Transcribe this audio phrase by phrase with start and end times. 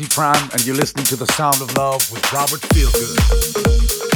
[0.00, 4.11] Pryme, and you're listening to The Sound of Love with Robert Feelgood.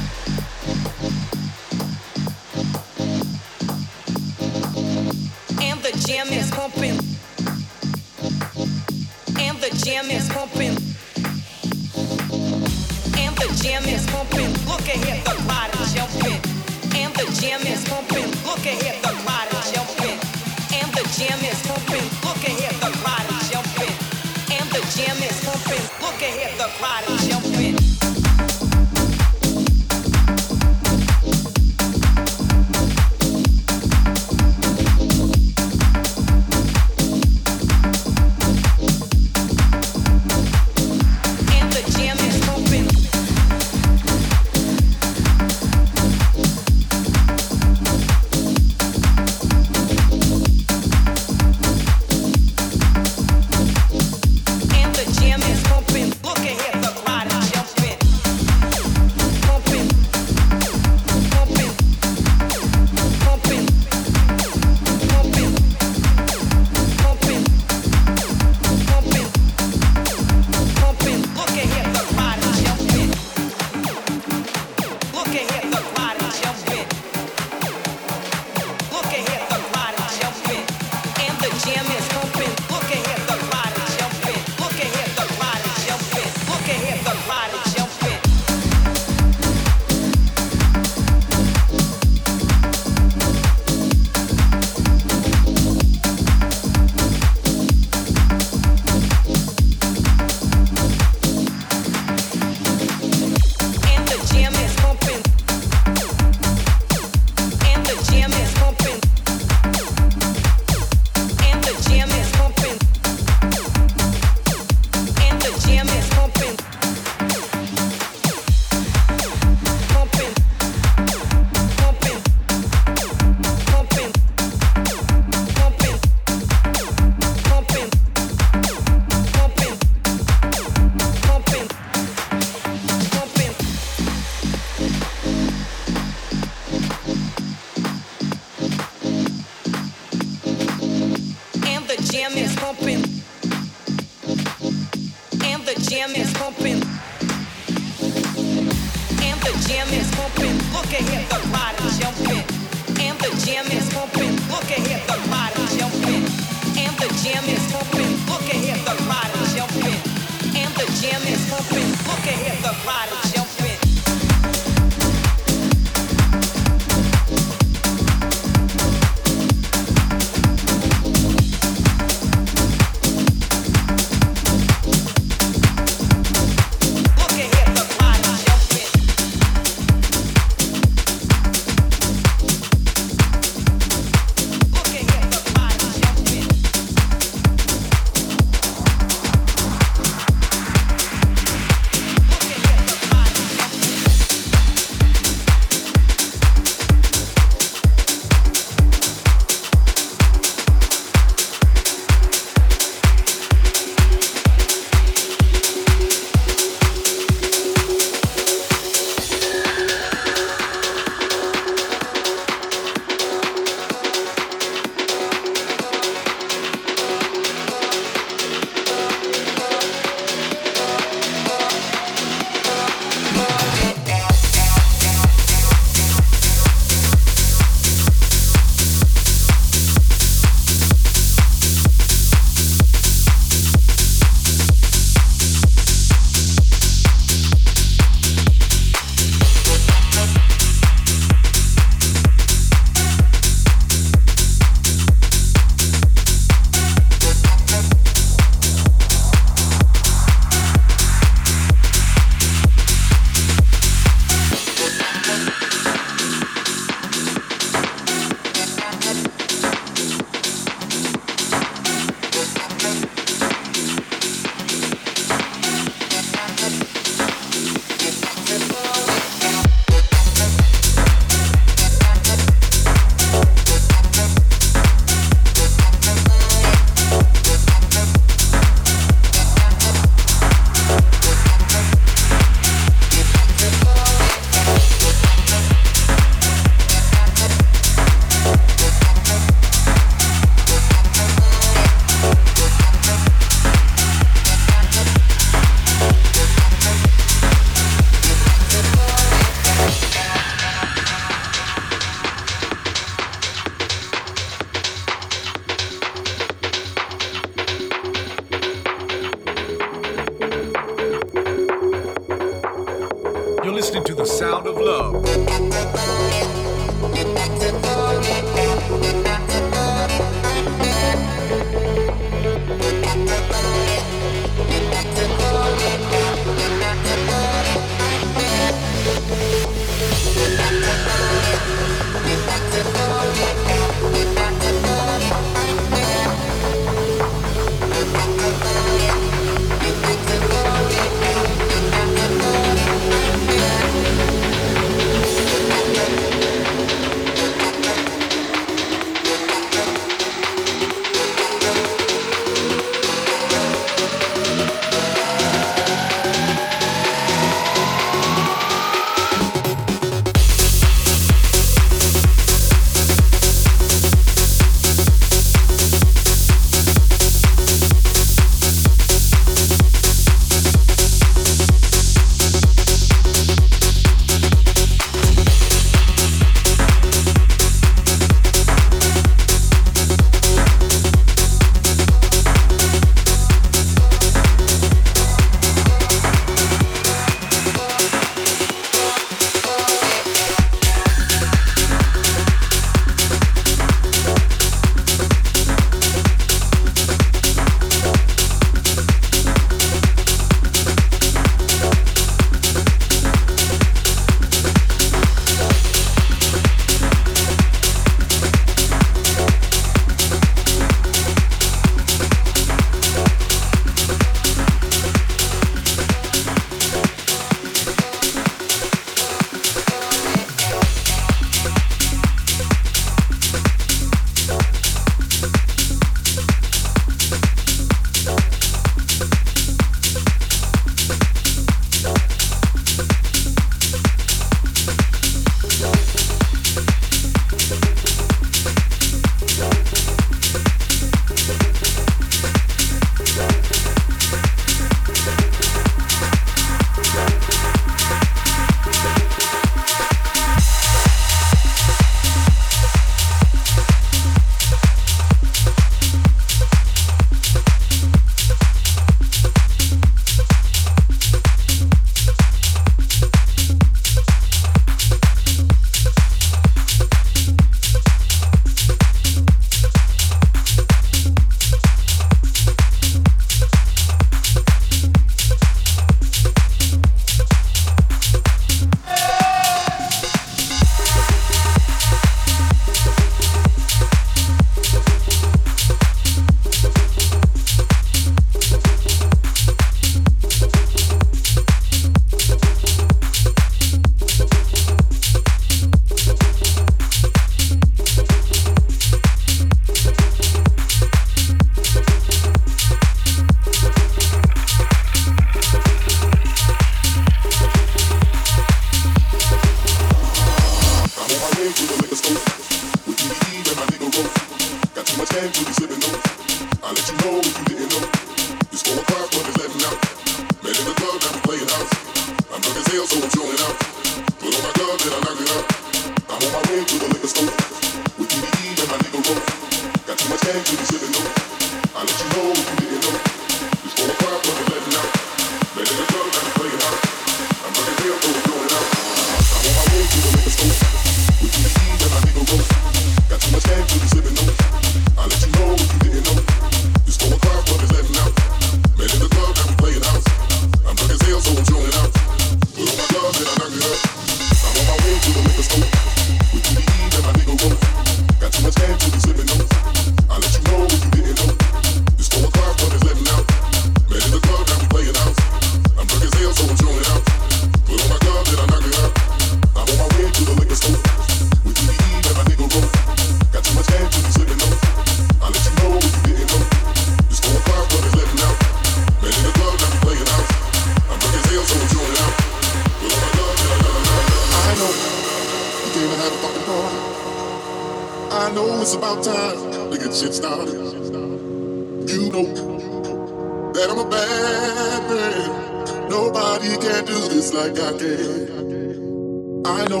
[597.60, 599.62] like goddamn.
[599.66, 600.00] I know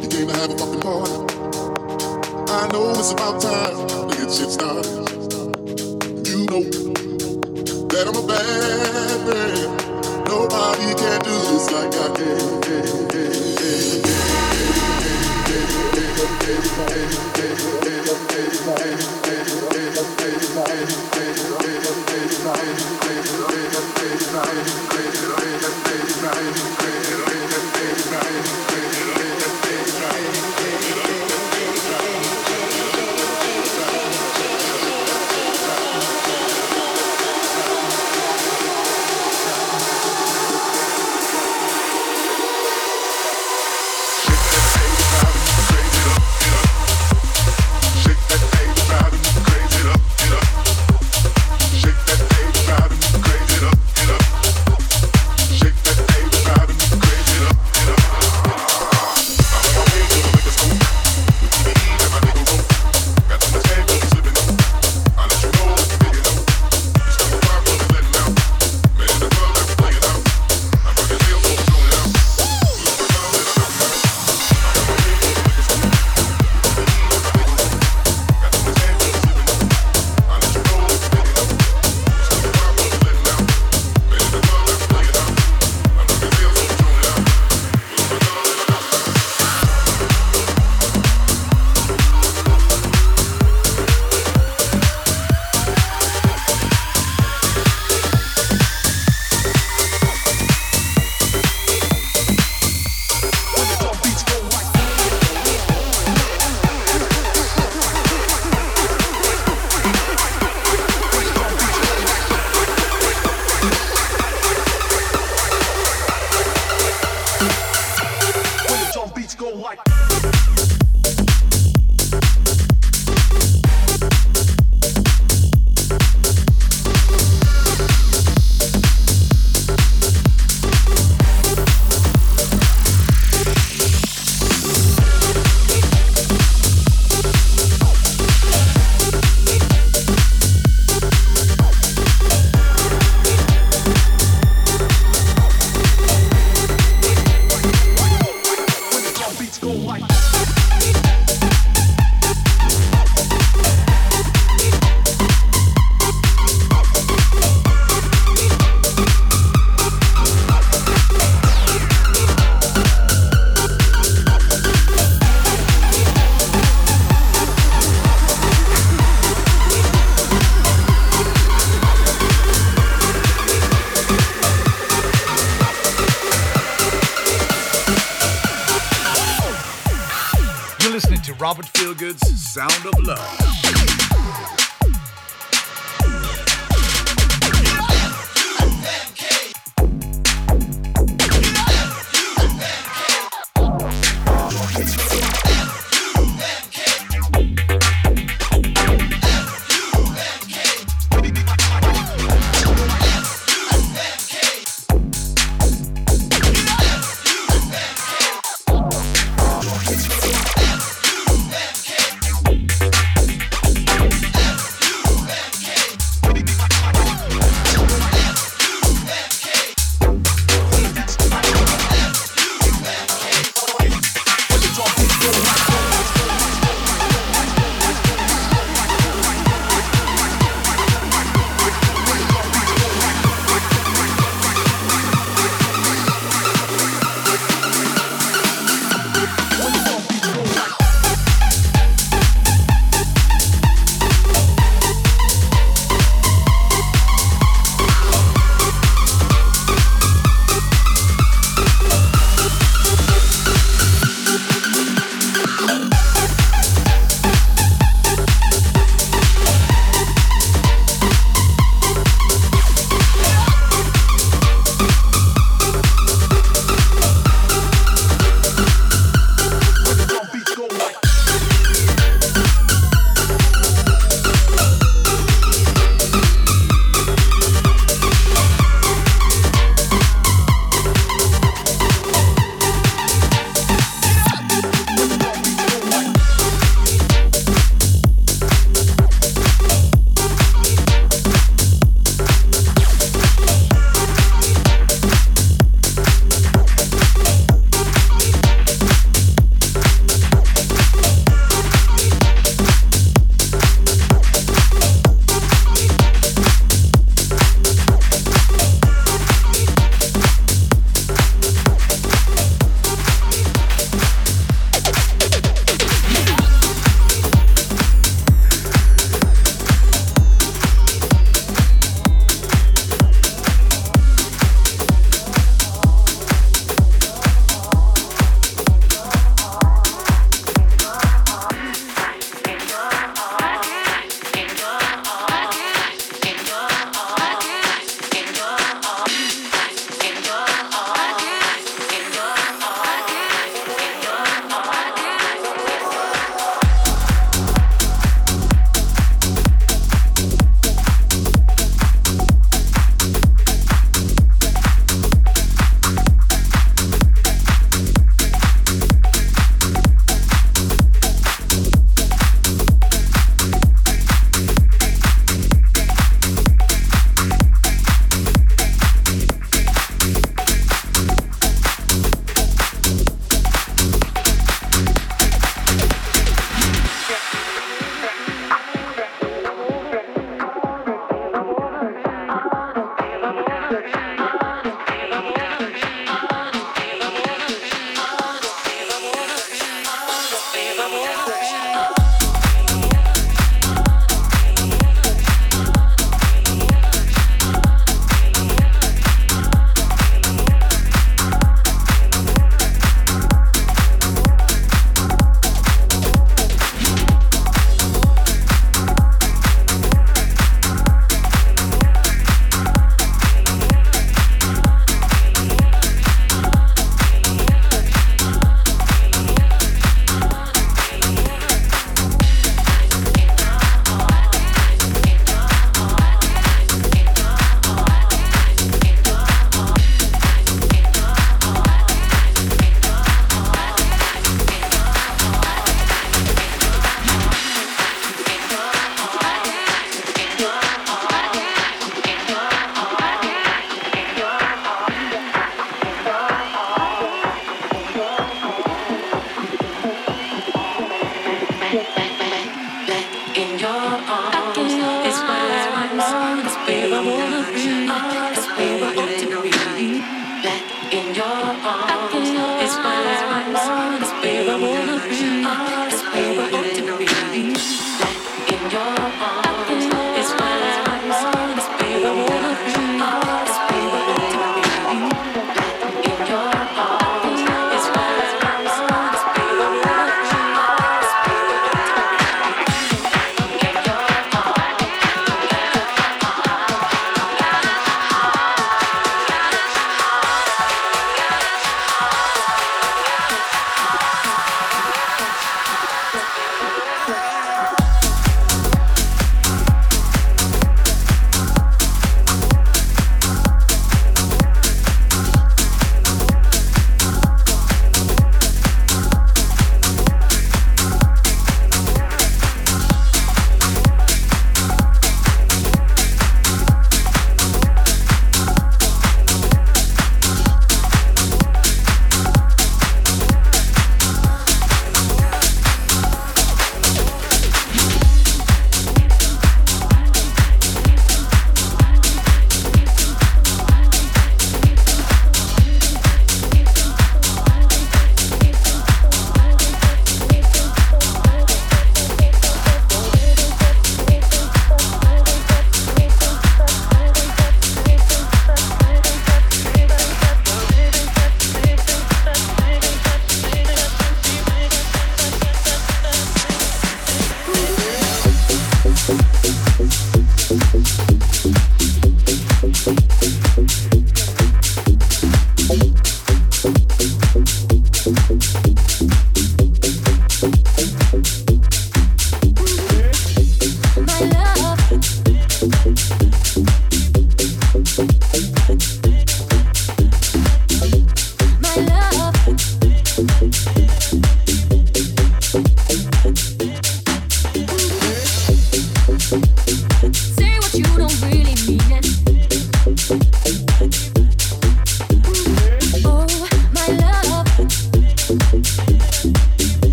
[0.00, 1.12] you came to have a fucking party.
[2.50, 5.05] I know it's about time to get shit started.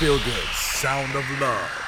[0.00, 1.87] Robert Feelgood's Sound of Love.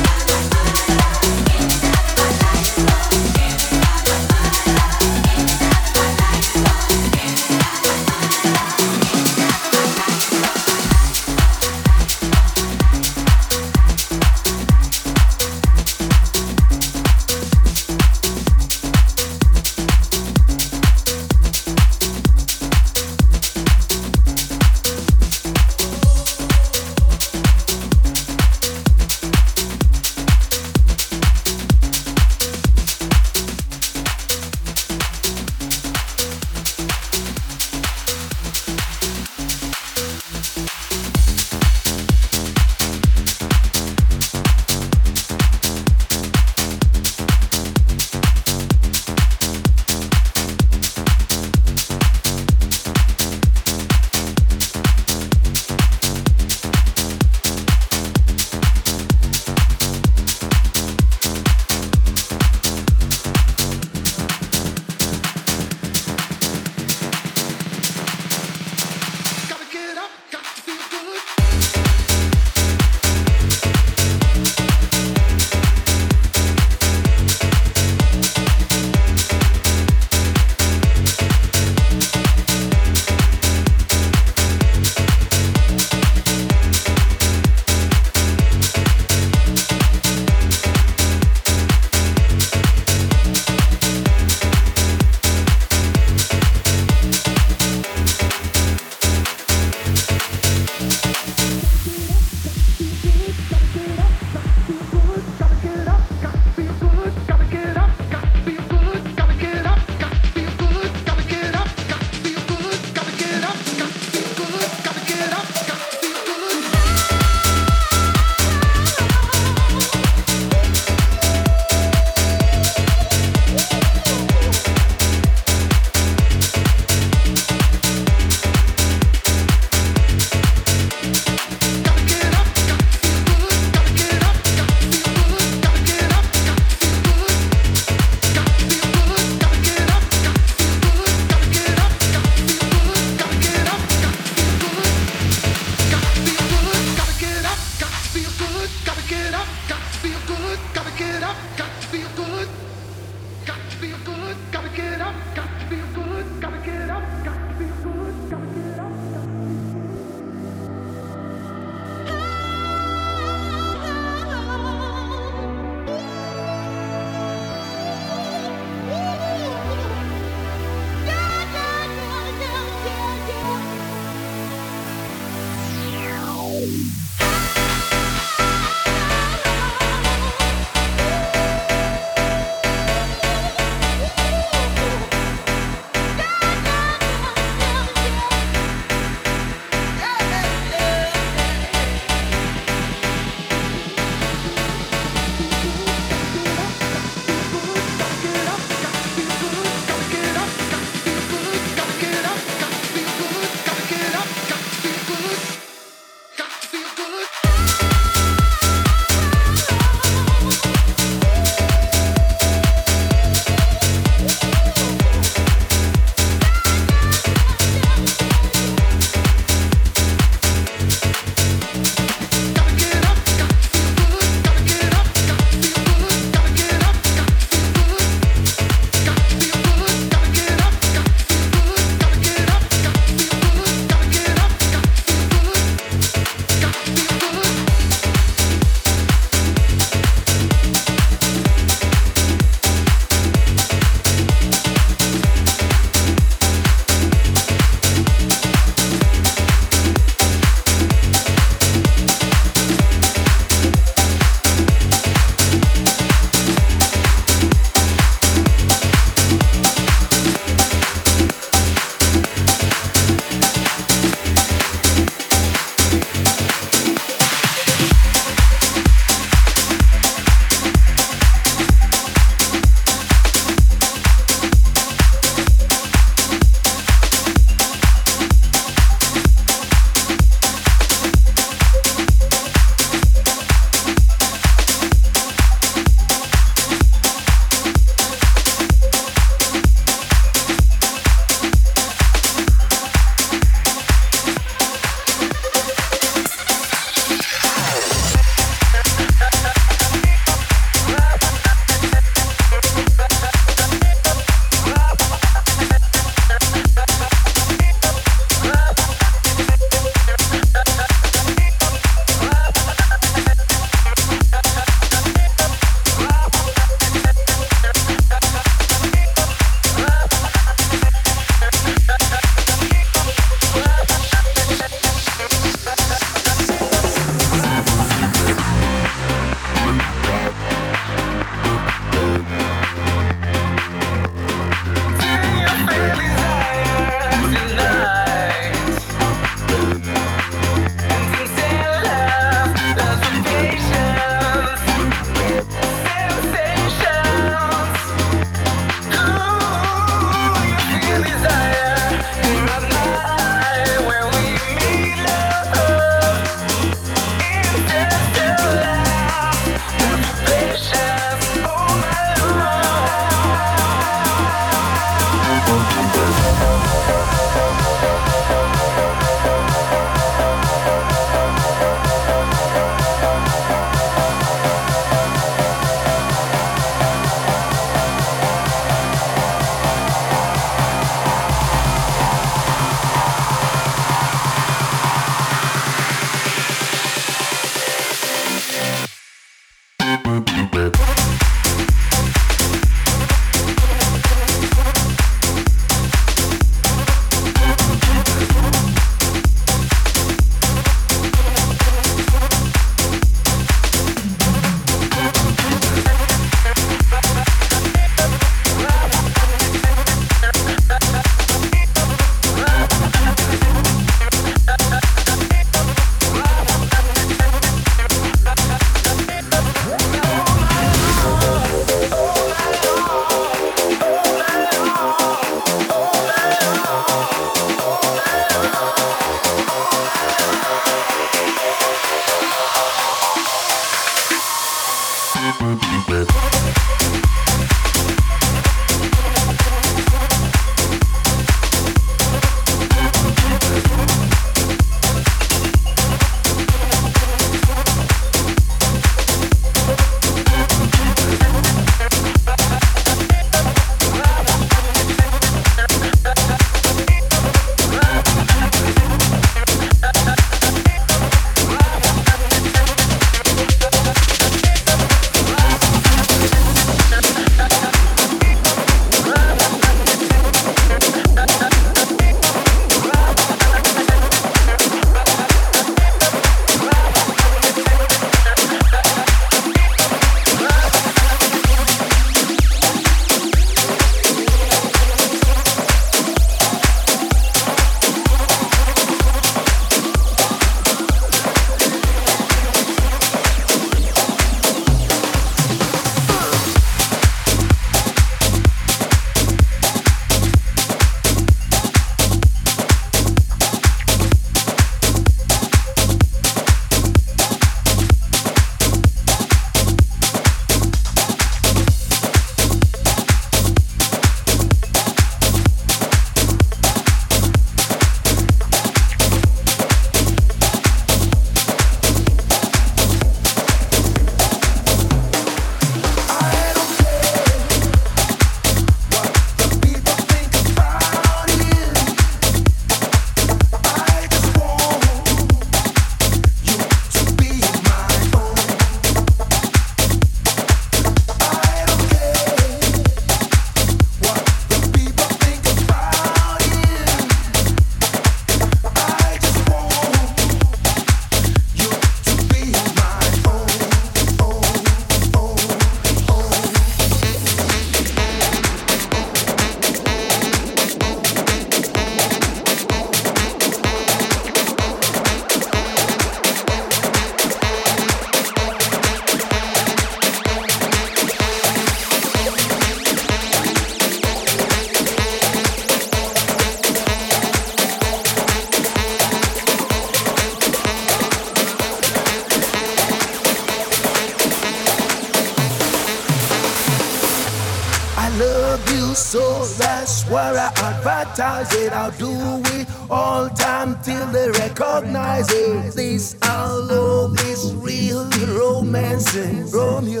[588.18, 589.44] love you so.
[589.58, 591.72] That's why I advertise it.
[591.72, 592.10] I'll do
[592.56, 595.74] it all time till they recognize it.
[595.74, 599.50] This our love is real romancing.
[599.50, 600.00] Romeo,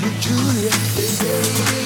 [0.00, 0.78] you Juliet,
[1.20, 1.85] baby.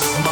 [0.00, 0.27] This is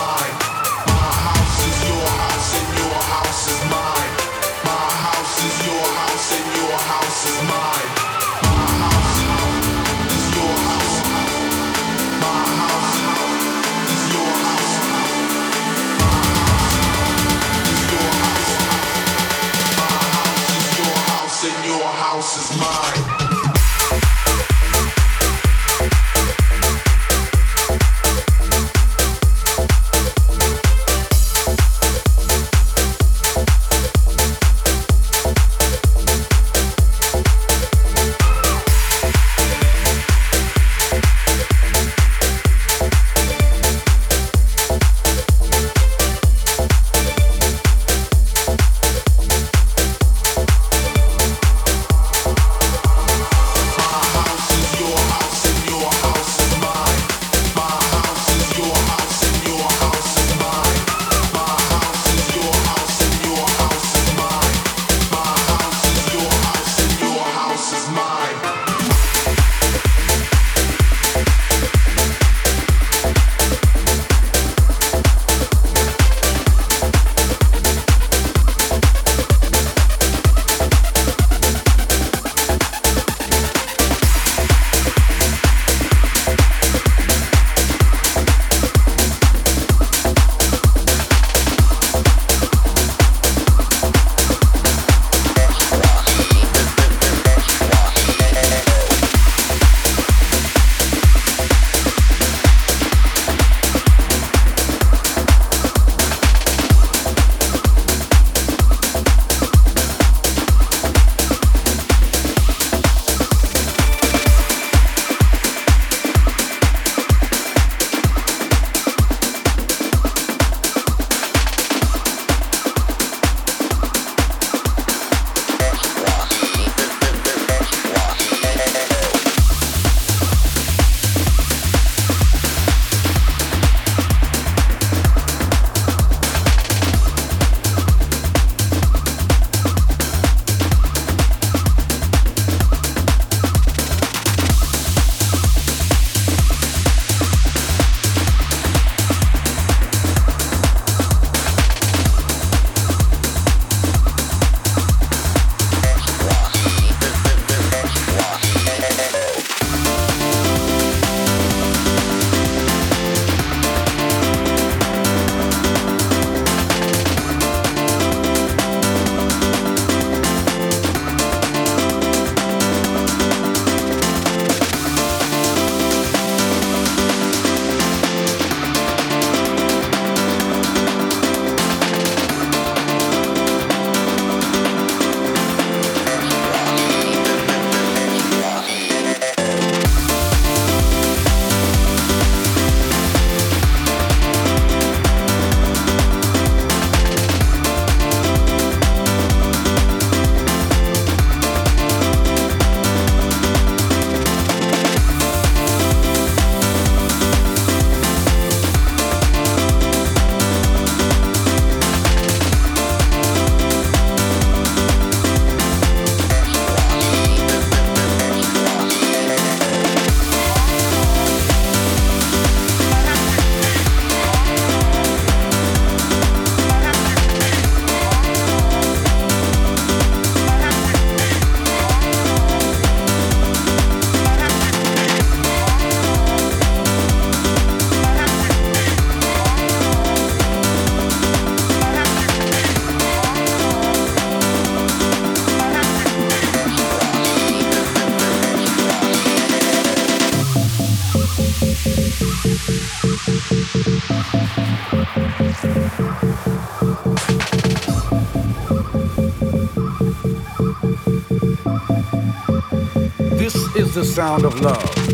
[263.97, 265.06] the sound of love.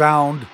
[0.00, 0.49] Sound.